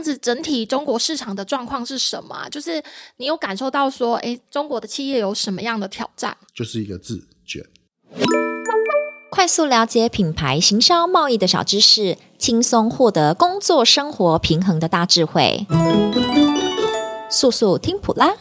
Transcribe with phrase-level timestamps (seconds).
[0.00, 2.48] 样子整体中国市场的状况是什么啊？
[2.48, 2.82] 就是
[3.18, 6.34] 你有感受到说，哎，中国的企业有什么样的挑战？
[6.54, 7.62] 就是一个字，卷。
[9.30, 15.66] 快速了解品牌行销贸易的小知识，轻松获得工作生活平衡的大智慧。
[17.30, 18.34] 速速听普拉，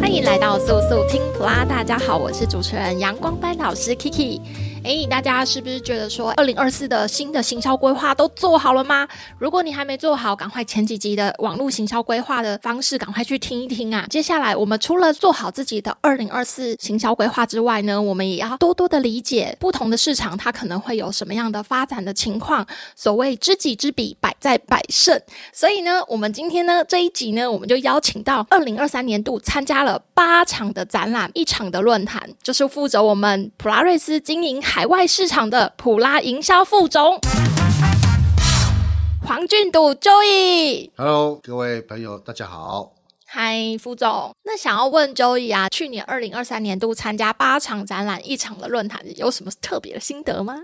[0.00, 1.66] 欢迎来到速速听普拉。
[1.66, 4.40] 大家好，我是主持人阳光班老师 Kiki。
[4.84, 9.06] 哎，大家是不是觉得说，二零二四的新的行销规划都做好了吗？
[9.38, 14.04] 如果你还没做好，赶快前几集的网络行销规划的方式，赶快去听一听啊！
[14.10, 22.66] 接下来，我们除了做好自己的二零二四行销规划之外呢，我们也要多多的理解不同的市场，它可能会有什么样的发展的情况。
[22.96, 25.20] 所谓知己知彼，百战百胜。
[25.52, 34.60] 所以呢，我们今天呢这一集呢，我们就邀请到二零二三年度参加了八场的展览，一场的论坛，就是负责我们普拉瑞斯经营。
[34.74, 37.20] 海外市场的普拉营销副总
[39.22, 42.94] 黄俊笃 Joey，Hello，各位朋友，大家好。
[43.26, 50.62] 嗨，副总，那想要问 Joey 啊，去年二零二三年度参加八场展览、一场的论坛，有什么特别的心得吗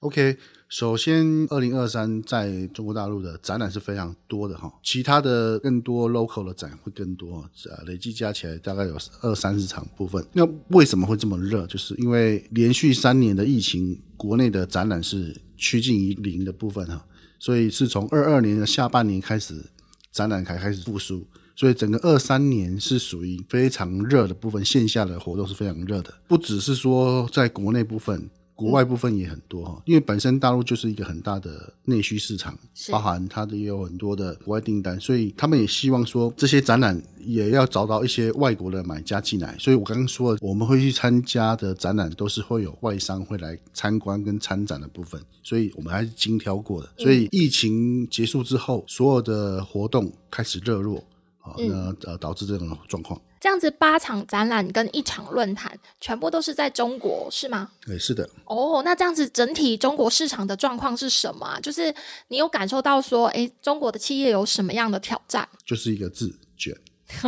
[0.00, 0.36] ？OK。
[0.68, 10.26] 首先，二零二三在中国大陆的展览是非常多的哈，其他的更多 local 的展会更多，呃，累计加起来大概有二三十场部分。
[10.32, 11.64] 那为什么会这么热？
[11.68, 17.06] 就是因为连续三年的疫情，国内的展览是趋近于零的部分哈，
[17.38, 19.64] 所以是从二二年的下半年开始，
[20.10, 28.28] 展览才开始复苏，所以整个二三年是属于非常热的部分，线下的活动是非常热的，不只是说在国内部分。
[28.56, 32.58] 国外部分也很多哈，因为本身大陆就是一个很大的内需市场，
[32.90, 39.54] 包含它的也有很多的国外订单，所以他们也希望说这些展览也要找到一些外国的买家进来。
[39.58, 46.88] 所以我刚刚说了，我们会去参加的展览都是会有外商会来参观跟参展的部分，所以我们还是精挑过的。
[46.96, 51.04] 所以疫情结束之后，所有的活动开始热络
[51.42, 53.20] 啊，那呃导致这种状况。
[53.46, 57.70] 这样子八场展览跟一场论坛，全部都是在中国，是吗？
[57.86, 58.24] 对，是的。
[58.44, 61.56] 哦，oh, 那这样子整体中国市场的状况是什么？
[61.60, 61.94] 就是
[62.26, 65.48] 你有感受到说，哎，中国的企业有什么样的挑战？
[65.64, 66.76] 就是一个字，卷。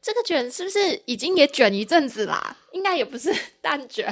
[0.00, 2.56] 这个卷是不是已经也卷一阵子啦？
[2.72, 4.06] 应该也不是蛋卷、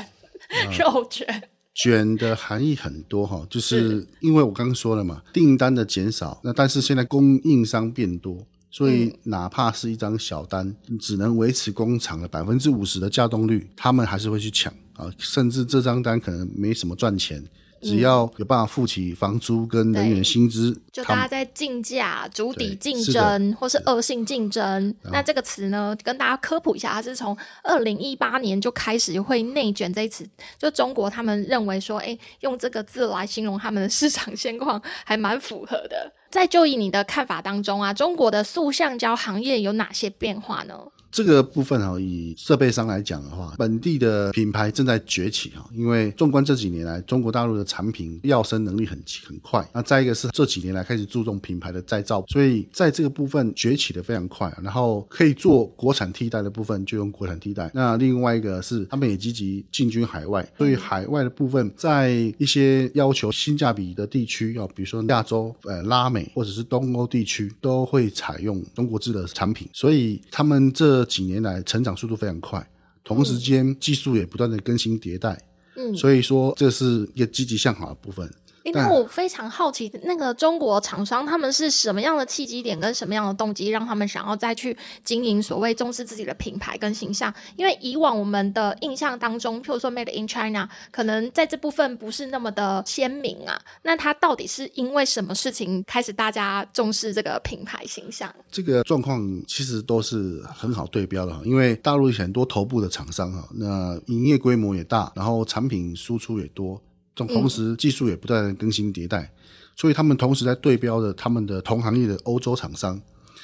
[0.49, 1.49] 嗯、肉卷。
[1.73, 8.45] 卷的含义很多哈，就是因为我刚刚说了嘛，订单的减少，那但是现在供应商变多。
[8.71, 15.11] 所以，哪怕是一张小单，只能维持工厂的百分之五十的稼动率，他们还是会去抢啊！
[15.19, 17.45] 甚至这张单可能没什么赚钱。
[17.81, 24.93] 只要有办法付起房租跟人员薪资，就大家在竞价、筑底竞争，或是恶性竞争。
[25.13, 30.29] 那这个词呢，跟大家科普一下，它是从二零一八年就开始会内卷这一词。
[30.59, 36.13] 就中国他们认为说，哎，用这个字来形容他们的市场现况，还蛮符合的。
[36.31, 40.89] 在就以你的看法当中啊，中国的塑橡胶行业有哪些变化呢？
[41.11, 45.69] 这个部分哈，以设备商来讲的话，本地的品牌正在崛起哈。
[45.73, 49.69] 因为纵观这几年来，中国大陆的产品跃升能力很很快。
[49.73, 54.53] 那再一个是这几年来开始注重品牌的再造，所以在这个部分崛起的非常快。
[54.63, 57.71] 然后可以做国产替代的部分，就用国产替代。
[57.75, 69.69] 那另外一个是他们也积极进军海外，所以海外的部分在一些要求性价比的地区，要比如说亚洲、呃拉美或者是东欧地区，都会采用中国制的产品。
[69.73, 72.69] 所以他们这这几年来成长速度非常快，
[73.05, 75.41] 同时间技术也不断的更新迭代，
[75.77, 78.29] 嗯，所以说这是一个积极向好的部分。
[78.73, 87.33] 那我非常好奇，那个中国厂商他们是什么样的契机点跟什么样的动机，让他们想要再去经营所谓重视自己的品牌跟形象？
[87.57, 93.61] 因为以往我们的印象当中，譬如说 Made in China，可能在这部分不是那么的鲜明啊。
[93.83, 98.33] 那它到底是因为什么事情开始大家重视这个品牌形象？
[98.51, 106.81] 这个状况其实都是很好对标的，因为大陆有很多头部的厂商哈，那营业规模也大，然后产品输出也多。
[107.27, 109.33] 同时，技术也不断更新迭代，
[109.75, 113.01] 所以他们同时在对标着他们的同行业的欧洲厂商，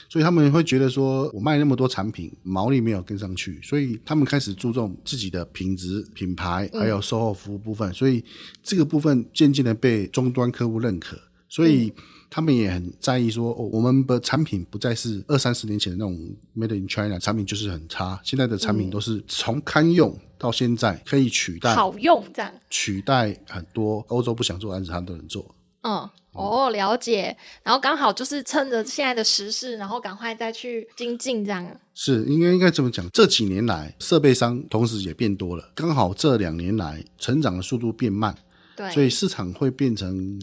[0.08, 8.22] 所以他们会觉得说，我卖那么多产品，毛利没有跟上去，所以他们开始注重自己的品质、品牌，还有售后服务部分，所以
[8.62, 11.18] 这个部分渐渐的被终端客户认可，
[11.54, 11.92] 所以
[12.28, 16.18] 他们也很在意说，哦，我们的产品不再是二三十年前的那种
[16.56, 20.18] Made in China 产品，就是很差，现在的产品都是从堪用。
[20.36, 25.54] 到现在可以取代好用这样取代很多欧洲不想做的案子，他都能做。
[25.82, 27.34] 嗯，哦，了解。
[27.62, 31.64] 然后刚好就是趁着现在的时势，然后赶快再去精进这样。
[31.94, 33.08] 是应该应该这么讲。
[33.10, 38.36] 这几年来，设备商同时也变多了，刚好这两年来成长的速度变慢，
[38.76, 40.38] 对，所以市场会变成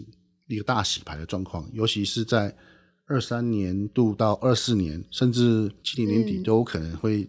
[0.55, 2.55] 一个大洗牌的状况，尤其是在
[3.05, 7.27] 二三年度到二四年，甚至今年年底都有可能会。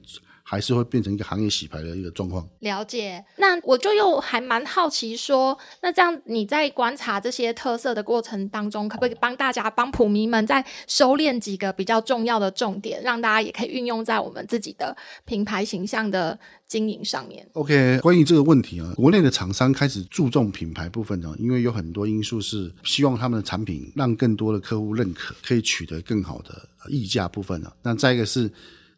[0.52, 2.46] 还是会变成一个行业洗牌的一个状况。
[2.58, 14.94] 了解，那我就又还蛮好奇说，那这样你在观察这些特色的过程当中，可不可以帮大家、帮普迷们再收敛几个比较重要的重点，让大家也可以运用在我们自己的
[15.24, 16.38] 品牌形象的
[16.68, 27.72] 经营上面？OK，关于这个问题啊，国内的厂商开始注重品牌部分呢，因为有很多因素是希望他们的产品让更多的客户认可，可以取得更好的溢价部分呢。
[27.82, 28.52] 那再一个是。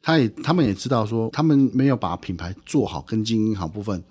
[0.04, 4.04] 他也，他们也知道说，他们没有把品牌做好跟经营好部分，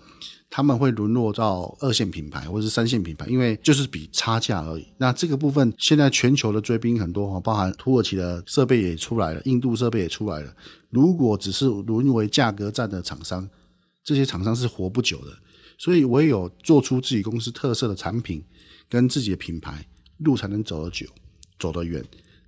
[0.50, 4.88] 他们会沦落到二线品牌或者是三线品牌，因为就是比差价而已。
[4.98, 10.52] 那这个部分，现在全球的追兵很多哈，包含土耳其的设备也出来了，印度设备也出来了。
[10.90, 13.48] 如果只是沦为价格战的厂商，
[14.04, 15.28] 这些厂商是活不久的。
[15.78, 18.44] 所以唯有做出自己公司特色的产品
[18.90, 19.86] 跟自己的品牌，
[20.18, 21.06] 路才能走得久，
[21.60, 22.04] 走得远。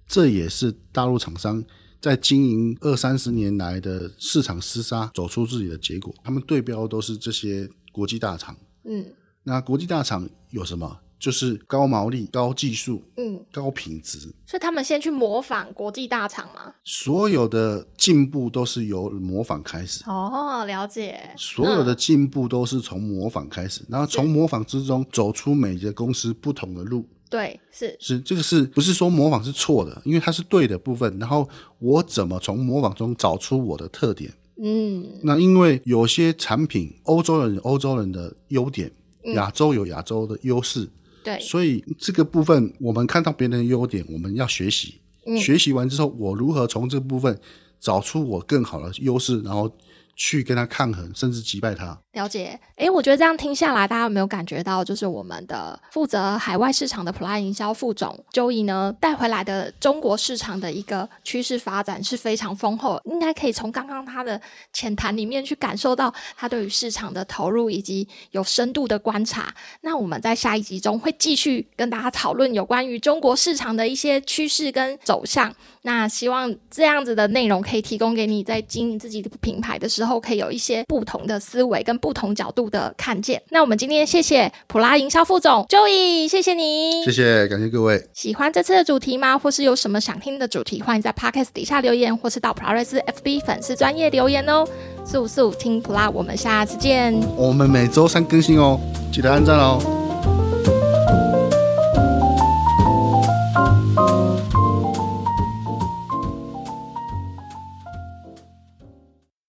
[0.08, 1.64] 这也是大陆厂商。
[2.02, 6.14] 在经营二三十年来的市场厮杀，走出自己的结果。
[6.24, 8.56] 他们对标都是这些国际大厂。
[8.84, 9.06] 嗯，
[9.44, 11.00] 那国际大厂有什么？
[11.18, 14.20] 就是高毛利、高技术、嗯，高品质。
[14.46, 16.74] 所以他们先去模仿国际大厂吗？
[16.84, 20.04] 所有的进步都是由模仿开始。
[20.06, 21.18] 哦，了解。
[21.38, 27.08] 所有的进步都是从模仿开始，嗯、然后从模仿之中走出每个公司不同的路。
[27.36, 30.02] 对，是是，这个是不是说模仿是错的？
[30.06, 31.20] 因为它是对的部分。
[31.20, 31.48] 然后
[31.80, 34.32] 我怎么从模仿中找出我的特点？
[34.58, 38.90] 嗯，那因为有些产品，欧洲人有欧洲人的优点，
[39.34, 40.88] 亚洲有亚洲的优势。
[41.26, 44.96] 对，所以这个部分我们看到别人的优点，我们要学习。
[45.26, 47.38] 嗯，学习完之后，我如何从这个部分
[47.82, 49.70] 找出我更好的优势，然后
[50.16, 51.98] 去跟他抗衡，甚至击败他。
[52.14, 64.40] 了解，诶，我觉得这样听下来，大家有没有感觉到，就是我们的负责海外市场的普拉营销副总 Joey 呢，带回来的中国市场的一个趋势发展是非常丰厚，应该可以从刚刚他的
[64.72, 69.54] 浅谈里面去感受到他对于市场的投入以及有深度的观察。
[69.82, 75.54] 那我们在下一集中会继续跟大家讨论有关于中国市场的一些趋势跟走向。
[75.82, 81.96] 那希望这样子的内容可以提供给你在经营自己的品牌的时候，可以有一些不同的思维跟。
[82.06, 83.42] 不同角度的看见。
[83.50, 88.06] 那我们今天谢谢普拉营销副总 Joey，谢谢你，谢谢，感谢各位。
[88.14, 89.40] 喜欢这次的主题吗？
[89.40, 90.82] 或是有什么想听的主题？
[90.82, 94.66] 欢迎在 Podcast 底下留言，或是到普拉瑞斯 FB 粉丝专业留言哦。
[95.04, 97.20] 速速听普拉，我们下次见。
[97.38, 98.80] 我们每周三更新哦，
[99.12, 100.05] 记得按赞哦。